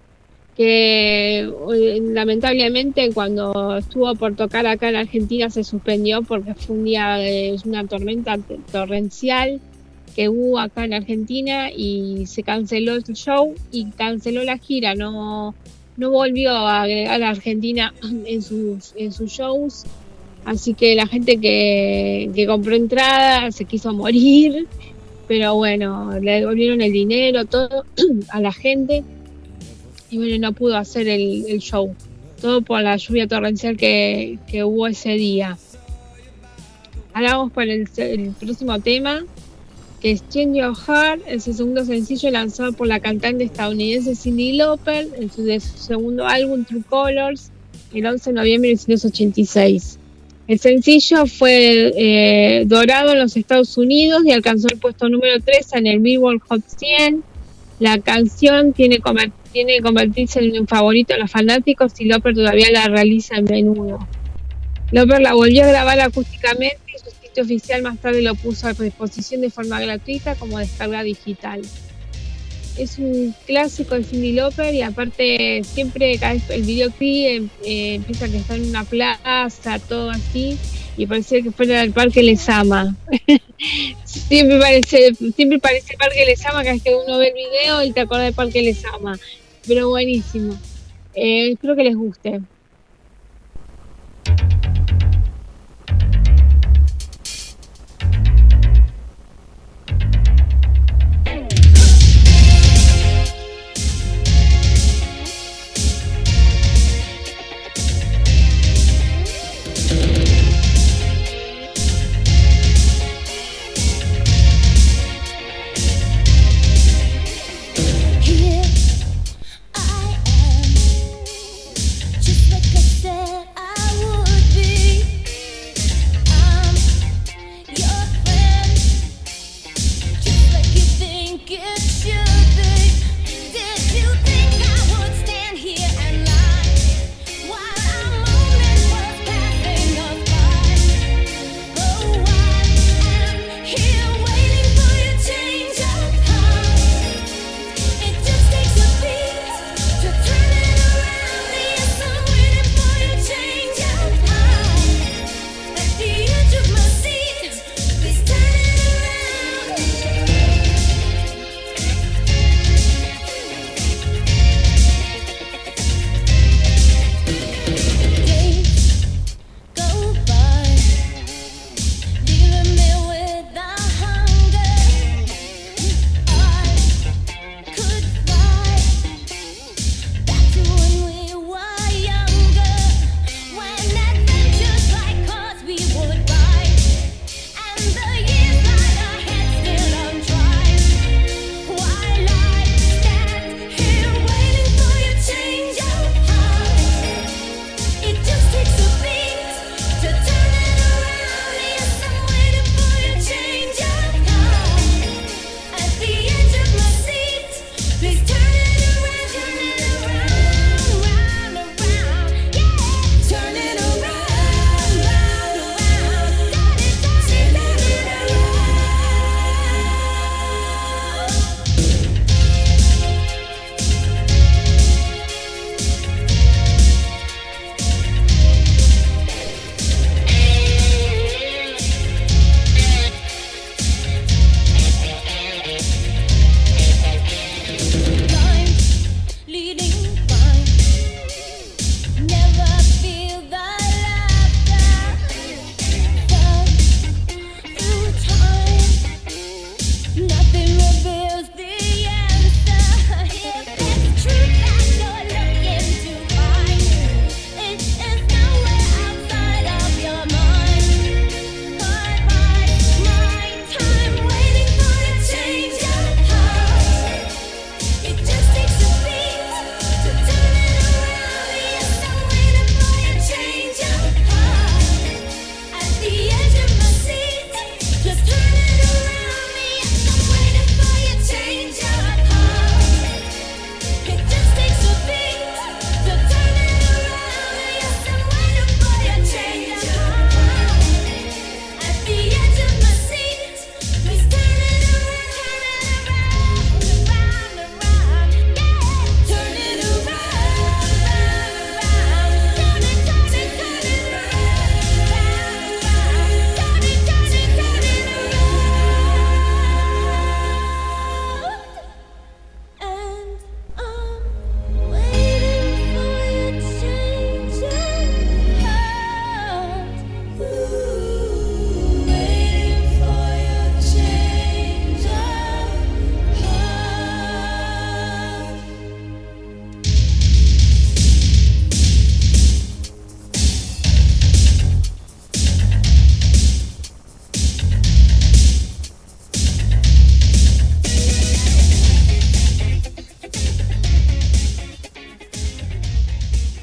[0.58, 6.86] que eh, lamentablemente cuando estuvo por tocar acá en Argentina se suspendió porque fue un
[6.86, 8.40] día de una tormenta
[8.72, 9.62] torrencial
[10.16, 15.54] que hubo acá en Argentina y se canceló el show y canceló la gira, no,
[16.00, 17.94] no volvió a agregar a Argentina
[18.26, 18.94] en sus,
[19.28, 19.86] shows,
[20.46, 24.68] así que la gente que, que compró entrada se quiso morir.
[25.28, 27.86] Pero bueno, le devolvieron el dinero, todo
[28.30, 29.04] a la gente.
[30.10, 31.94] Y bueno, no pudo hacer el, show,
[32.42, 35.58] todo por la lluvia torrencial que, que hubo ese día.
[37.14, 39.24] Ahora vamos por el, el próximo tema,
[40.00, 44.54] que es Change Your Heart, es el segundo sencillo lanzado por la cantante estadounidense Cyndi
[44.54, 45.46] Lauper en su
[45.78, 47.52] segundo álbum True Colors
[47.94, 50.00] el 11 de noviembre de 1986.
[50.48, 55.74] El sencillo fue eh, dorado en los Estados Unidos y alcanzó el puesto número 3
[55.74, 57.24] en el Billboard Hot 100.
[57.80, 59.00] La canción tiene,
[59.52, 63.42] tiene que convertirse en un favorito de los fanáticos y Loper todavía la realiza a
[63.42, 64.00] menudo.
[64.92, 66.80] Loper la volvió a grabar acústicamente
[67.42, 71.62] oficial más tarde lo puso a disposición de forma gratuita como descarga digital.
[72.78, 77.96] Es un clásico de Cindy Lauper y aparte siempre cada vez el videoclip eh, eh,
[77.96, 80.58] empieza que está en una plaza, todo así,
[80.96, 82.96] y parece que fuera del Parque Lesama.
[84.06, 88.02] siempre parece, siempre parece Parque Lesama cada vez que uno ve el video y te
[88.02, 89.20] acuerdas del Parque Lesama.
[89.68, 90.58] Pero buenísimo.
[91.14, 92.40] Eh, espero que les guste.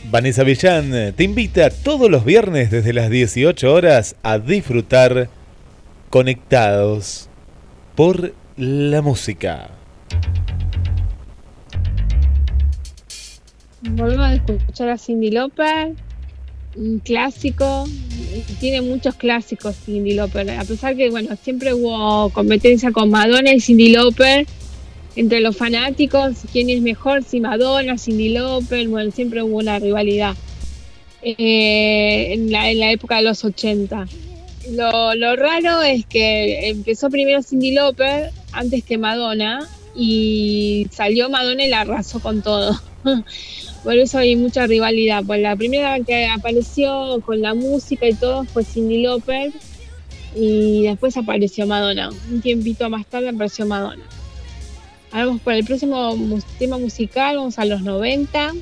[0.09, 5.29] Vanessa Villán eh, te invita todos los viernes desde las 18 horas a disfrutar
[6.11, 7.29] conectados
[7.97, 9.71] por la música.
[13.83, 15.95] Volvemos a escuchar a Cindy Lauper,
[16.77, 17.85] un clásico,
[18.61, 23.61] tiene muchos clásicos Cindy Lauper, a pesar que bueno, siempre hubo competencia con Madonna y
[23.61, 24.47] Cindy Lauper
[25.17, 30.35] entre los fanáticos, quién es mejor, si Madonna, Cindy Lauper, bueno, siempre hubo una rivalidad
[31.23, 34.07] eh, en, la, en la época de los 80.
[34.71, 41.69] Lo, raro es que empezó primero Cindy Lauper antes que Madonna y salió Madonna y
[41.69, 42.79] la arrasó con todo.
[43.85, 45.23] Por eso hay mucha rivalidad.
[45.25, 49.53] Pues la primera que apareció con la música y todo fue Cindy Lauper
[50.35, 52.11] y después apareció Madonna.
[52.31, 54.05] Un tiempito más tarde apareció Madonna.
[55.17, 56.15] Vamos por el próximo
[56.59, 58.53] tema musical, vamos a los 90.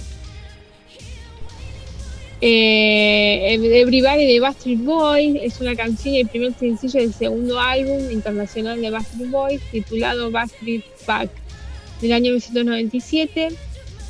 [2.41, 8.09] Eh, Everybody de Backstreet Boys es una canción y el primer sencillo del segundo álbum
[8.09, 11.31] internacional de Backstreet Boys titulado Backstreet Back
[12.01, 13.49] del año 1997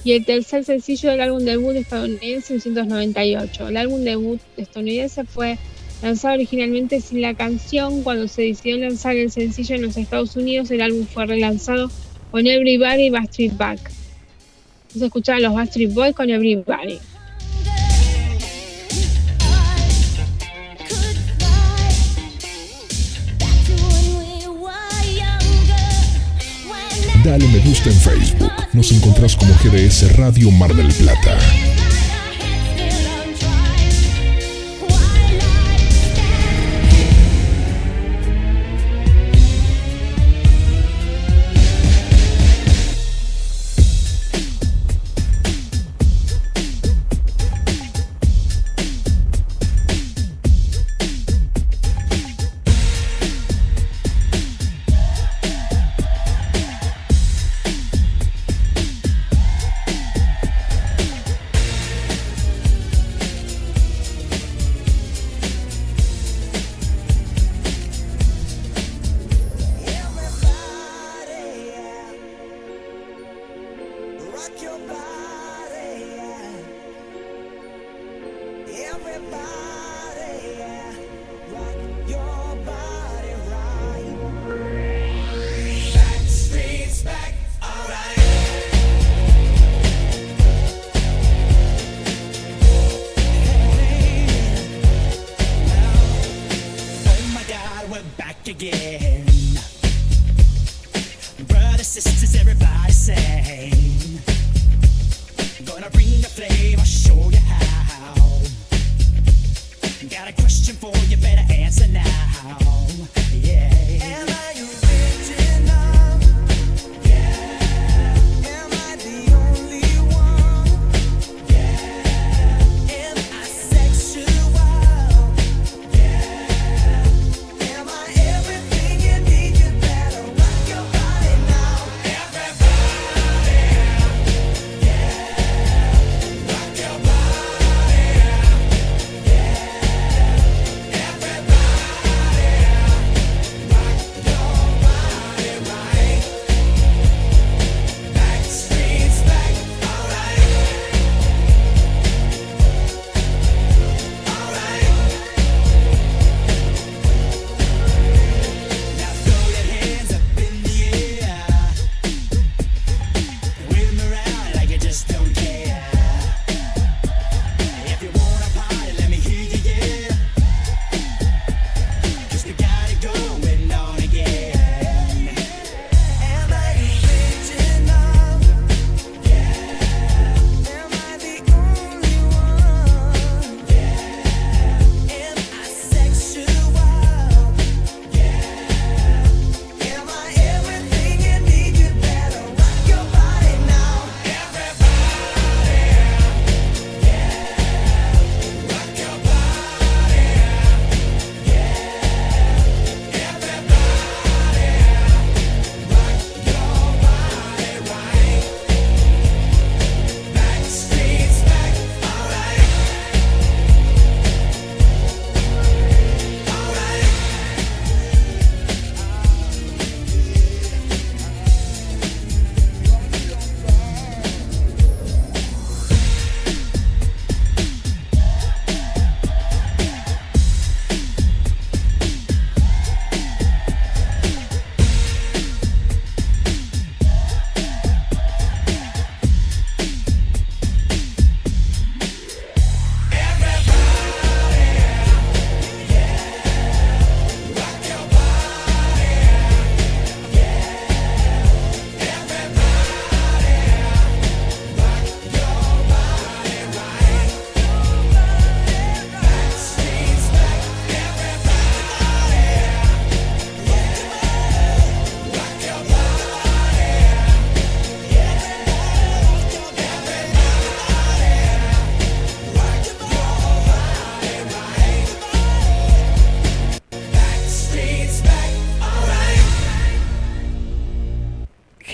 [0.05, 3.69] y el tercer sencillo del álbum debut estadounidense en 1998.
[3.69, 5.57] El álbum debut estadounidense fue
[6.03, 8.03] lanzado originalmente sin la canción.
[8.03, 11.91] Cuando se decidió lanzar el sencillo en los Estados Unidos, el álbum fue relanzado
[12.35, 13.79] con Everybody Backstreet Back.
[14.89, 16.99] Vamos a escuchar a los Backstreet Boys con Everybody.
[27.23, 28.53] Dale me gusta en Facebook.
[28.73, 31.39] Nos encontrás como GDS Radio Mar del Plata.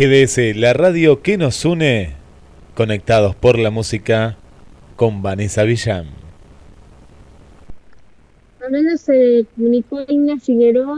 [0.01, 2.15] GDS, la radio que nos une,
[2.75, 4.39] conectados por la música
[4.97, 6.07] con Vanessa Villán.
[8.65, 10.97] Hablando se comunicó Inga Figueroa,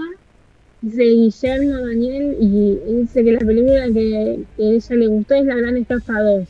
[0.83, 5.77] dice Guillermo Daniel y dice que la película que, ella le gustó es La Gran
[5.79, 6.49] Estafa 2.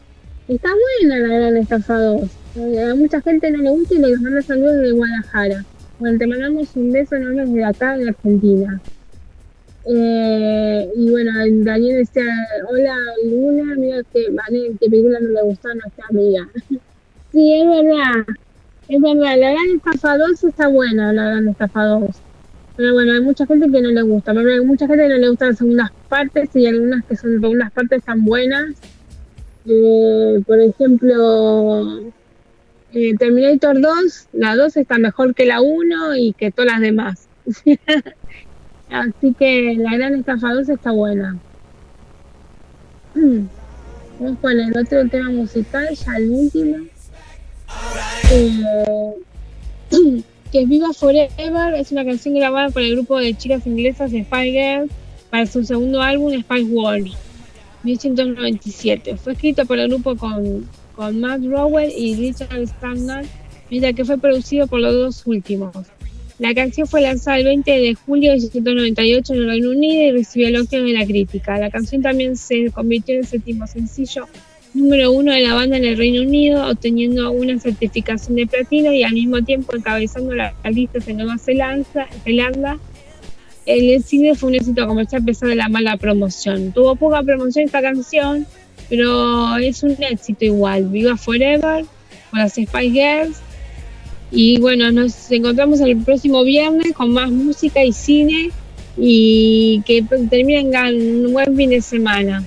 [0.49, 0.69] Está
[1.01, 2.23] buena La Gran Estafa 2.
[2.57, 5.65] Eh, A mucha gente no le gusta y le manda saludos desde Guadalajara.
[5.99, 8.79] Bueno, te mandamos un beso enorme desde acá de Argentina.
[9.85, 11.33] Eh, y bueno,
[11.65, 12.25] Daniel decía,
[12.69, 14.27] hola Luna, mira que
[14.81, 16.49] qué película no le gustó a nuestra amiga.
[17.33, 18.25] sí, es verdad,
[18.89, 22.11] es verdad, la gran estafa 2 está buena, la gran estafa 2.
[22.77, 25.17] Pero bueno, hay mucha gente que no le gusta, pero hay mucha gente que no
[25.17, 28.77] le gustan las segundas partes y algunas que son segundas partes están buenas.
[29.67, 32.01] Eh, por ejemplo,
[32.93, 37.29] eh, Terminator 2, la 2 está mejor que la 1 y que todas las demás.
[38.93, 41.39] Así que la gran estafa 2 está buena.
[43.15, 46.77] Vamos con el otro tema musical, ya el último.
[48.31, 49.15] Eh,
[50.53, 54.53] que es Viva Forever, es una canción grabada por el grupo de chicas inglesas Spy
[54.53, 54.93] Girls
[55.31, 57.11] para su segundo álbum Spice World,
[57.85, 59.17] 1997.
[59.17, 63.25] Fue escrito por el grupo con, con Matt Rowell y Richard Stannard,
[63.71, 65.75] mientras que fue producido por los dos últimos.
[66.43, 70.11] La canción fue lanzada el 20 de julio de 1998 en el Reino Unido y
[70.11, 71.57] recibió elogios de la crítica.
[71.57, 74.27] La canción también se convirtió en el séptimo sencillo
[74.75, 79.05] número uno de la banda en el Reino Unido, obteniendo una certificación de platino y
[79.05, 82.09] al mismo tiempo encabezando las listas en Nueva Zelanda.
[82.25, 82.79] Zelanda.
[83.65, 86.73] El cine fue un éxito comercial a pesar de la mala promoción.
[86.73, 88.49] Tuvo poca promoción esta canción,
[88.89, 90.89] pero es un éxito igual.
[90.89, 91.85] Viva Forever,
[92.33, 93.52] con las Spice Girls.
[94.33, 98.51] Y bueno, nos encontramos el próximo viernes con más música y cine
[98.97, 102.43] y que terminen un buen fin de semana.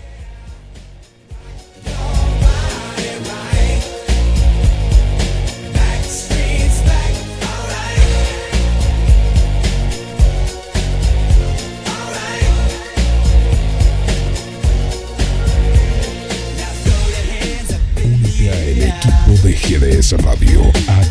[19.66, 20.62] GDS Radio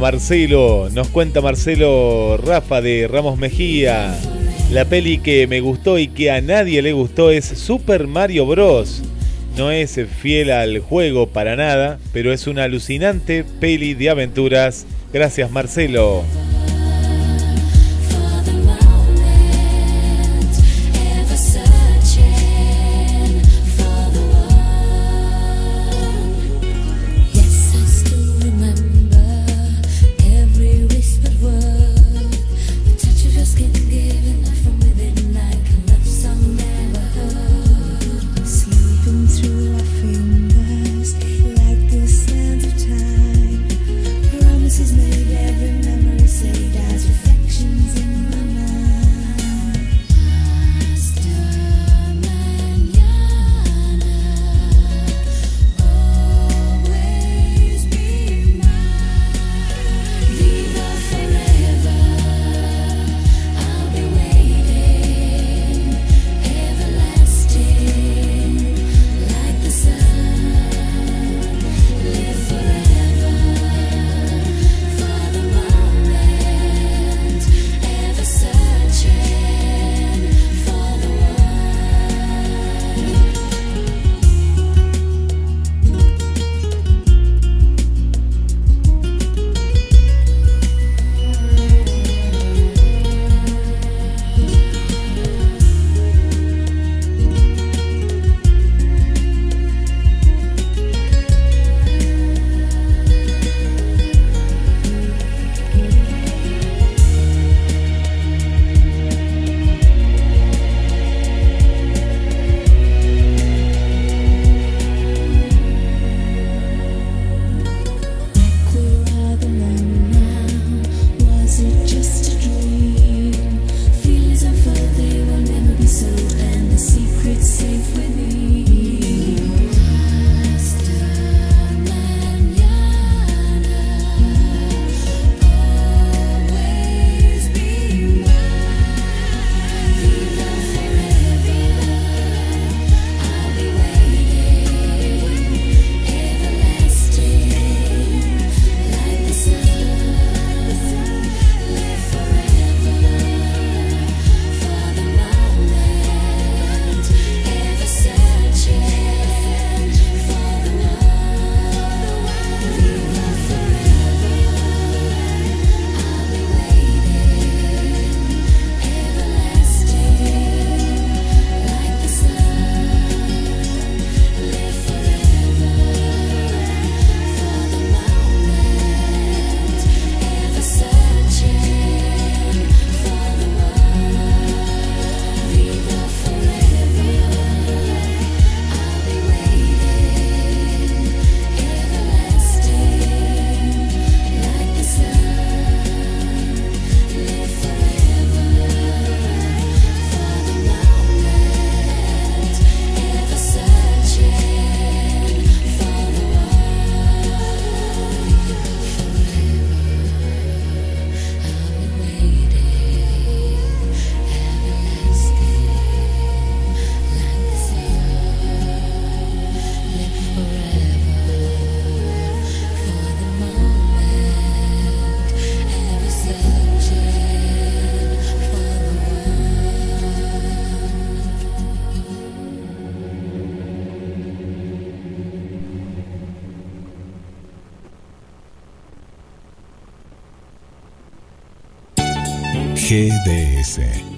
[0.00, 4.14] Marcelo, nos cuenta Marcelo Rafa de Ramos Mejía.
[4.70, 9.02] La peli que me gustó y que a nadie le gustó es Super Mario Bros.
[9.56, 14.86] No es fiel al juego para nada, pero es una alucinante peli de aventuras.
[15.12, 16.22] Gracias Marcelo.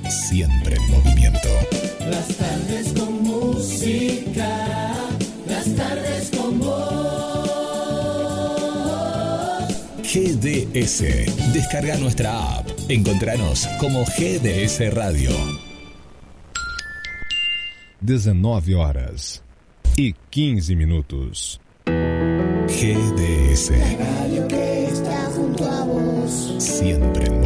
[0.09, 1.49] siempre en movimiento.
[2.09, 4.95] Las tardes con música,
[5.47, 7.20] las tardes con vos.
[10.03, 12.69] GDS, descarga nuestra app.
[12.89, 15.31] Encontranos como GDS Radio.
[18.01, 19.43] 19 horas
[19.97, 21.61] e y 15 minutos.
[21.87, 23.70] GDS.
[23.99, 26.55] Radio que está junto a vos.
[26.59, 27.39] Siempre en